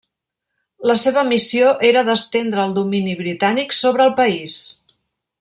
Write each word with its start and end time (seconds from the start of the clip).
La 0.91 0.95
seva 1.01 1.23
missió 1.27 1.73
era 1.89 2.03
d'estendre 2.07 2.65
el 2.69 2.73
domini 2.79 3.15
britànic 3.21 3.79
sobre 3.83 4.09
el 4.09 4.17
país. 4.23 4.59